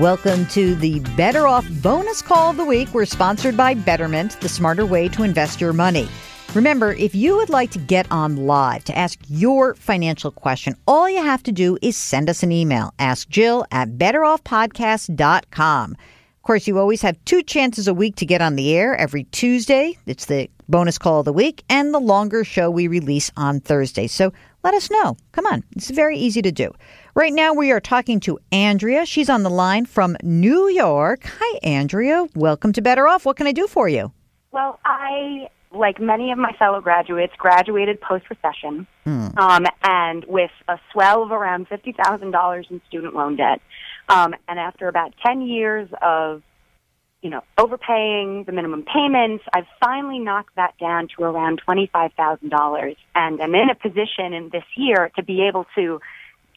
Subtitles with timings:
[0.00, 2.88] Welcome to the Better Off Bonus Call of the Week.
[2.92, 6.08] We're sponsored by Betterment, the smarter way to invest your money.
[6.52, 11.08] Remember, if you would like to get on live to ask your financial question, all
[11.08, 12.92] you have to do is send us an email.
[12.98, 15.92] Ask Jill at betteroffpodcast.com.
[15.92, 18.96] Of course, you always have two chances a week to get on the air.
[18.96, 23.30] Every Tuesday, it's the bonus call of the week, and the longer show we release
[23.36, 24.08] on Thursday.
[24.08, 24.32] So
[24.64, 25.16] let us know.
[25.30, 26.72] Come on, it's very easy to do.
[27.16, 29.06] Right now, we are talking to Andrea.
[29.06, 31.22] She's on the line from New York.
[31.38, 32.26] Hi, Andrea.
[32.34, 33.24] Welcome to Better Off.
[33.24, 34.12] What can I do for you?
[34.50, 40.76] Well, I, like many of my fellow graduates, graduated post recession um, and with a
[40.90, 43.60] swell of around $50,000 in student loan debt.
[44.08, 46.42] Um, and after about 10 years of
[47.22, 49.44] you know, overpaying the minimum payments.
[49.54, 54.64] I've finally knocked that down to around $25,000 and I'm in a position in this
[54.76, 56.02] year to be able to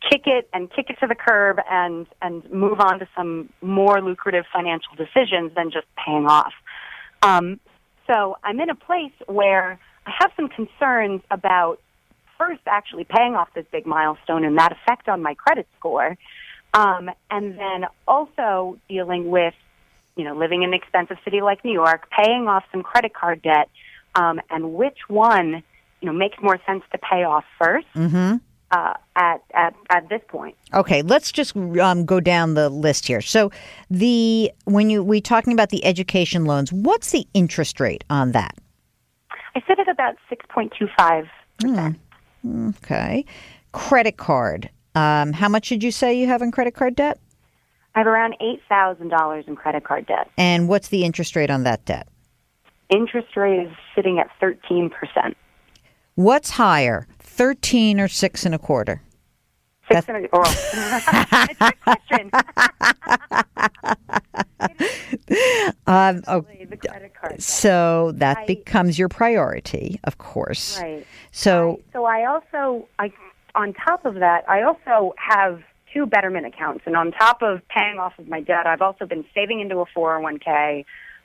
[0.01, 4.01] kick it and kick it to the curb and, and move on to some more
[4.01, 6.53] lucrative financial decisions than just paying off.
[7.21, 7.59] Um,
[8.05, 11.79] so I'm in a place where I have some concerns about
[12.37, 16.17] first actually paying off this big milestone and that effect on my credit score.
[16.73, 19.53] Um, and then also dealing with
[20.17, 23.41] you know, living in an expensive city like New York, paying off some credit card
[23.41, 23.69] debt,
[24.15, 25.63] um, and which one,
[26.01, 28.35] you know, makes more sense to pay off 1st Mm-hmm.
[28.71, 30.55] Uh, at, at at this point.
[30.73, 33.21] Okay, let's just um, go down the list here.
[33.21, 33.51] So,
[33.89, 38.55] the when you we talking about the education loans, what's the interest rate on that?
[39.55, 41.25] I said at about six point two five.
[41.59, 41.99] percent.
[42.45, 43.25] Okay,
[43.71, 44.69] credit card.
[44.95, 47.19] Um, how much did you say you have in credit card debt?
[47.95, 50.29] I have around eight thousand dollars in credit card debt.
[50.37, 52.07] And what's the interest rate on that debt?
[52.89, 55.35] Interest rate is sitting at thirteen percent.
[56.15, 59.01] What's higher, thirteen or six and a quarter?
[59.91, 60.41] Six and a, oh,
[61.61, 62.29] a question.
[65.85, 70.79] Um, oh, the credit card so that I- becomes your priority, of course.
[70.81, 71.05] Right.
[71.31, 73.13] So, So I also, I
[73.55, 75.61] on top of that, I also have
[75.93, 79.23] two Betterment accounts, and on top of paying off of my debt, I've also been
[79.33, 80.83] saving into a 401k.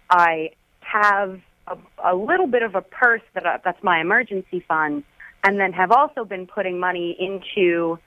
[0.09, 5.03] I have a, a little bit of a purse that I, that's my emergency fund,
[5.45, 7.99] and then have also been putting money into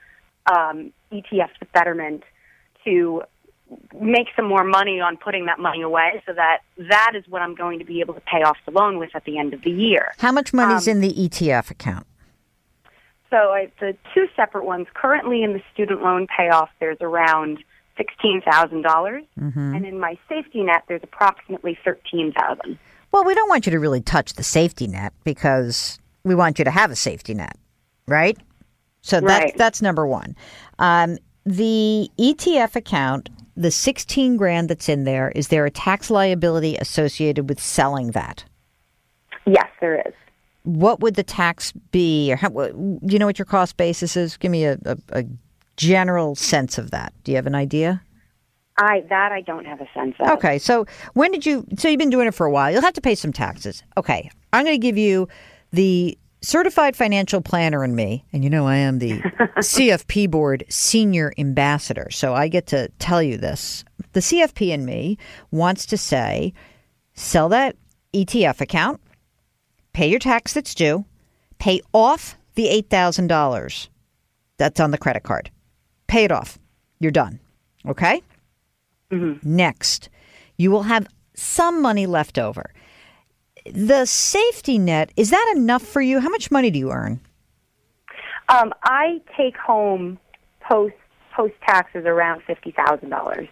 [0.47, 2.23] um, ETFs with Betterment
[2.85, 3.23] to
[3.99, 7.55] make some more money on putting that money away, so that that is what I'm
[7.55, 9.71] going to be able to pay off the loan with at the end of the
[9.71, 10.13] year.
[10.19, 12.05] how much money's Um, in the ETF account?
[13.31, 14.87] So I, the two separate ones.
[14.93, 17.57] Currently, in the student loan payoff, there's around
[17.97, 22.77] sixteen thousand dollars, and in my safety net, there's approximately thirteen thousand.
[23.11, 26.65] Well, we don't want you to really touch the safety net because we want you
[26.65, 27.55] to have a safety net,
[28.07, 28.37] right?
[29.01, 29.57] So that's Right.
[29.57, 30.35] that's number one.
[30.79, 36.75] Um, the ETF account, the sixteen grand that's in there, is there a tax liability
[36.77, 38.43] associated with selling that?
[39.45, 40.13] Yes, there is.
[40.63, 44.35] What would the tax be, or how, do you know what your cost basis is?
[44.35, 45.23] Give me a, a, a
[45.77, 47.13] general sense of that.
[47.23, 48.01] Do you have an idea?
[48.77, 50.29] I that I don't have a sense of.
[50.31, 51.65] Okay, so when did you?
[51.77, 52.71] So you've been doing it for a while.
[52.71, 53.83] You'll have to pay some taxes.
[53.95, 55.27] Okay, I'm going to give you
[55.75, 59.19] the certified financial planner and me, and you know I am the
[59.57, 63.83] CFP board senior ambassador, so I get to tell you this.
[64.13, 65.17] The CFP and me
[65.51, 66.53] wants to say,
[67.13, 67.75] sell that
[68.13, 69.01] ETF account,
[69.93, 71.05] pay your tax that's due,
[71.59, 73.89] pay off the eight thousand dollars
[74.57, 75.51] that's on the credit card,
[76.07, 76.57] pay it off.
[76.99, 77.39] You're done.
[77.85, 78.21] Okay.
[79.11, 79.55] Mm-hmm.
[79.55, 80.09] Next,
[80.57, 82.71] you will have some money left over.
[83.65, 86.19] The safety net, is that enough for you?
[86.19, 87.19] How much money do you earn?
[88.49, 90.19] Um, I take home
[90.61, 90.93] post
[91.35, 93.47] post taxes around fifty thousand dollars.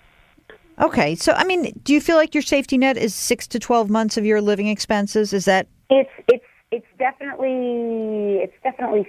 [0.79, 3.89] Okay, so I mean, do you feel like your safety net is six to 12
[3.91, 5.33] months of your living expenses?
[5.33, 9.07] Is that It's it's it's definitely it's definitely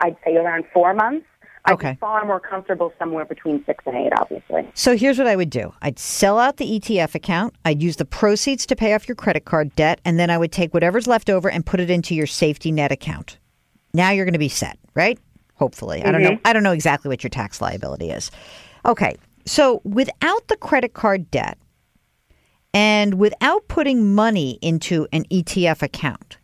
[0.00, 1.26] I'd say around four months.
[1.64, 1.92] I'd Okay.
[1.92, 4.68] be far more comfortable somewhere between six and eight, obviously.
[4.74, 4.96] so?
[4.96, 8.66] Here's what I would do I'd sell out the ETF account, I'd use the proceeds
[8.66, 11.48] to pay off your credit card debt, and then I would take whatever's left over
[11.48, 13.38] and put it into your safety net account.
[13.94, 15.18] Now you're going to be set, right?
[15.54, 16.02] Hopefully.
[16.02, 16.30] I don't know.
[16.30, 16.46] Mm-hmm.
[16.46, 18.30] I don't know exactly what your tax liability is.
[18.84, 19.14] Okay.
[19.46, 21.58] So without the credit card debt
[22.74, 26.38] and without putting money into an ETF account,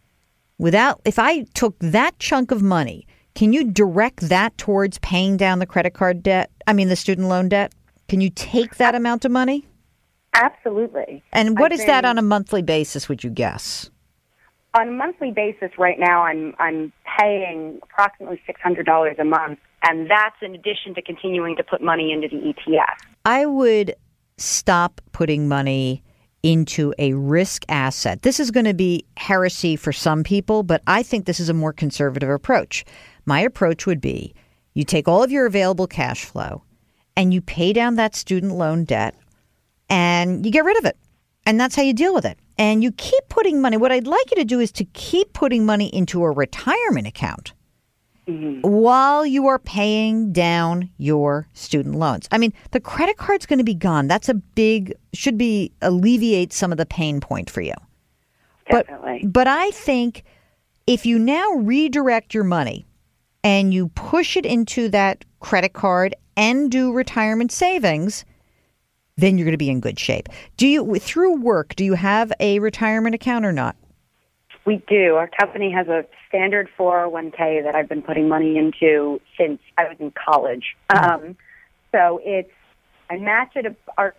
[0.58, 3.06] without if I took that chunk of money,
[3.38, 6.50] can you direct that towards paying down the credit card debt?
[6.66, 7.72] I mean the student loan debt?
[8.08, 9.64] Can you take that amount of money?
[10.34, 11.22] Absolutely.
[11.32, 13.90] And what I've is that on a monthly basis, would you guess?
[14.74, 19.60] On a monthly basis, right now, I'm I'm paying approximately six hundred dollars a month
[19.84, 22.96] And that's in addition to continuing to put money into the ETF.
[23.24, 23.94] I would
[24.36, 26.02] stop putting money
[26.42, 28.22] into a risk asset.
[28.22, 31.54] This is going to be heresy for some people, but I think this is a
[31.54, 32.84] more conservative approach.
[33.26, 34.34] My approach would be
[34.74, 36.62] you take all of your available cash flow
[37.16, 39.16] and you pay down that student loan debt
[39.90, 40.96] and you get rid of it.
[41.46, 42.38] And that's how you deal with it.
[42.58, 43.76] And you keep putting money.
[43.76, 47.54] What I'd like you to do is to keep putting money into a retirement account
[48.28, 48.60] mm-hmm.
[48.60, 52.28] while you are paying down your student loans.
[52.30, 54.06] I mean, the credit card's going to be gone.
[54.06, 57.74] That's a big should be alleviate some of the pain point for you.
[58.70, 59.20] Definitely.
[59.24, 60.24] But but I think
[60.86, 62.86] if you now redirect your money
[63.42, 68.24] and you push it into that credit card and do retirement savings,
[69.16, 70.28] then you're going to be in good shape.
[70.56, 73.76] Do you through work, do you have a retirement account or not?
[74.68, 75.14] We do.
[75.14, 79.96] Our company has a standard 401k that I've been putting money into since I was
[79.98, 80.76] in college.
[80.94, 81.38] Um,
[81.90, 82.52] so it's
[83.08, 83.74] I match it.
[83.96, 84.14] Our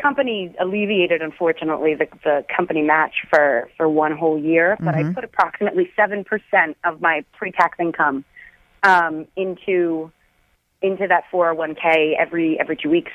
[0.00, 5.10] company alleviated, unfortunately, the, the company match for for one whole year, but mm-hmm.
[5.10, 8.24] I put approximately seven percent of my pre-tax income
[8.82, 10.10] um, into
[10.80, 13.12] into that 401k every every two weeks.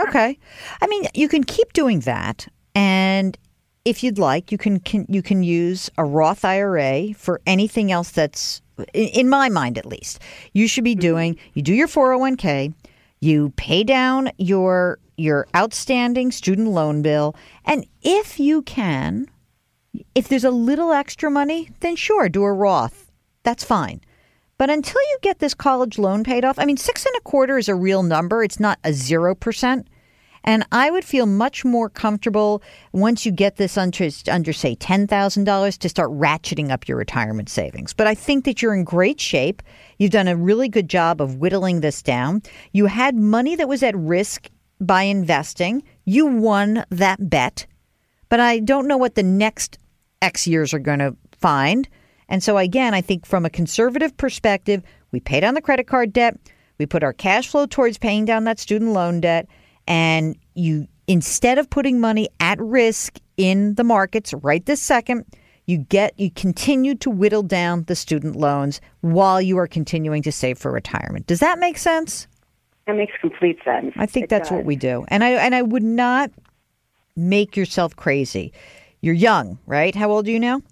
[0.00, 0.36] okay,
[0.82, 3.38] I mean you can keep doing that, and
[3.84, 8.10] if you'd like, you can, can you can use a Roth IRA for anything else
[8.10, 10.20] that's in my mind at least.
[10.52, 11.00] You should be mm-hmm.
[11.00, 12.72] doing you do your 401k,
[13.20, 19.28] you pay down your your outstanding student loan bill, and if you can,
[20.14, 23.12] if there's a little extra money, then sure, do a Roth.
[23.44, 24.00] That's fine.
[24.56, 27.58] But until you get this college loan paid off, I mean, six and a quarter
[27.58, 28.42] is a real number.
[28.42, 29.88] It's not a zero percent.
[30.44, 32.62] And I would feel much more comfortable
[32.92, 37.94] once you get this under, under say, $10,000 to start ratcheting up your retirement savings.
[37.94, 39.62] But I think that you're in great shape.
[39.98, 42.42] You've done a really good job of whittling this down.
[42.72, 44.50] You had money that was at risk
[44.80, 45.82] by investing.
[46.04, 47.66] You won that bet.
[48.28, 49.78] But I don't know what the next
[50.20, 51.88] X years are going to find.
[52.28, 56.12] And so, again, I think from a conservative perspective, we pay down the credit card
[56.12, 56.38] debt,
[56.78, 59.46] we put our cash flow towards paying down that student loan debt,
[59.86, 65.24] and you instead of putting money at risk in the markets right this second,
[65.66, 70.32] you get you continue to whittle down the student loans while you are continuing to
[70.32, 71.26] save for retirement.
[71.26, 72.26] Does that make sense?
[72.86, 73.94] That makes complete sense.
[73.96, 74.56] I think it that's does.
[74.56, 75.04] what we do.
[75.08, 76.30] And I and I would not
[77.16, 78.52] make yourself crazy.
[79.00, 79.94] You're young, right?
[79.94, 80.62] How old are you now?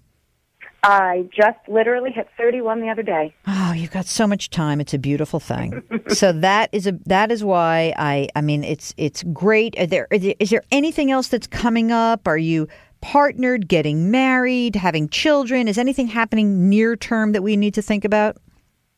[0.83, 3.33] I just literally hit 31 the other day.
[3.47, 4.81] Oh, you've got so much time.
[4.81, 5.81] It's a beautiful thing.
[6.09, 9.79] so that is a that is why I I mean it's it's great.
[9.79, 12.27] Are there is there anything else that's coming up?
[12.27, 12.67] Are you
[12.99, 15.69] partnered, getting married, having children?
[15.69, 18.35] Is anything happening near term that we need to think about?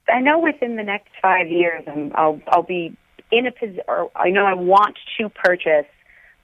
[0.10, 2.98] I know within the next 5 years I'm, I'll I'll be
[3.32, 3.84] in a position
[4.16, 5.86] I know I want to purchase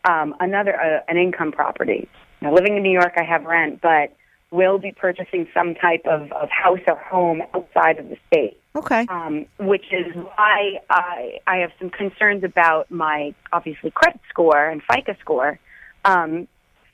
[0.08, 2.08] um another uh, an income property.
[2.44, 4.16] Now living in New York I have rent, but
[4.52, 8.58] will be purchasing some type of, of house or home outside of the state.
[8.76, 9.06] Okay.
[9.10, 14.82] Um, which is why I, I have some concerns about my obviously credit score and
[14.84, 15.60] FICO score.
[16.06, 16.48] Um,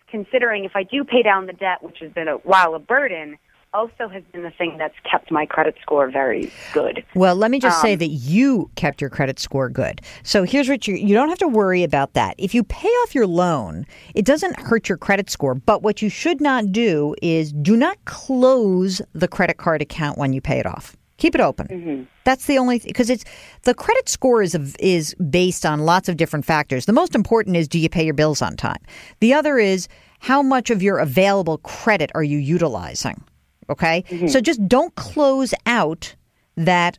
[0.09, 3.37] considering if I do pay down the debt, which has been a while a burden,
[3.77, 7.05] also has been the thing that's kept my credit score very good.
[7.13, 10.01] Well, let me just um, say that you kept your credit score good.
[10.23, 12.33] So here's what you you don't have to worry about that.
[12.39, 16.09] If you pay off your loan, it doesn't hurt your credit score, but what you
[16.09, 20.65] should not do is do not close the credit card account when you pay it
[20.65, 20.97] off.
[21.17, 21.67] Keep it open.
[21.67, 22.03] Mm-hmm.
[22.25, 23.25] That's the only because it's
[23.63, 26.87] the credit score is is based on lots of different factors.
[26.87, 28.81] The most important is do you pay your bills on time.
[29.19, 29.87] The other is
[30.19, 33.23] how much of your available credit are you utilizing?
[33.69, 34.03] Okay.
[34.09, 34.27] Mm-hmm.
[34.27, 36.15] So just don't close out
[36.55, 36.97] that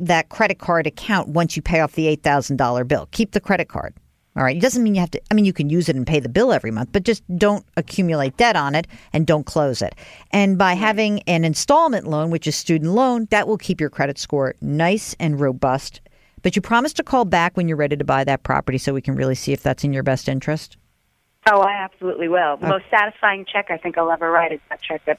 [0.00, 3.08] that credit card account once you pay off the eight thousand dollar bill.
[3.12, 3.94] Keep the credit card.
[4.36, 4.56] All right.
[4.56, 5.20] It doesn't mean you have to.
[5.30, 7.66] I mean, you can use it and pay the bill every month, but just don't
[7.76, 9.96] accumulate debt on it and don't close it.
[10.30, 14.16] And by having an installment loan, which is student loan, that will keep your credit
[14.16, 16.00] score nice and robust.
[16.42, 19.02] But you promise to call back when you're ready to buy that property so we
[19.02, 20.76] can really see if that's in your best interest.
[21.50, 22.58] Oh, I absolutely will.
[22.58, 22.68] The okay.
[22.68, 25.18] most satisfying check I think I'll ever write is that check that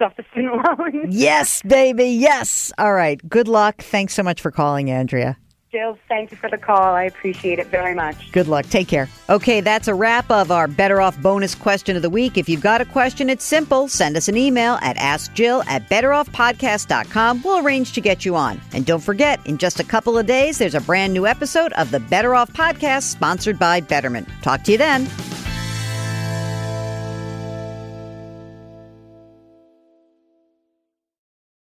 [0.00, 1.06] off the student loan.
[1.10, 2.06] yes, baby.
[2.10, 2.72] Yes.
[2.78, 3.20] All right.
[3.28, 3.82] Good luck.
[3.82, 5.36] Thanks so much for calling, Andrea.
[5.72, 6.94] Jill, thank you for the call.
[6.96, 8.32] I appreciate it very much.
[8.32, 8.66] Good luck.
[8.66, 9.08] Take care.
[9.28, 12.36] Okay, that's a wrap of our Better Off bonus question of the week.
[12.36, 13.86] If you've got a question, it's simple.
[13.86, 17.42] Send us an email at AskJill at BetterOffPodcast.com.
[17.44, 18.60] We'll arrange to get you on.
[18.72, 21.92] And don't forget, in just a couple of days, there's a brand new episode of
[21.92, 24.28] the Better Off Podcast sponsored by Betterment.
[24.42, 25.06] Talk to you then.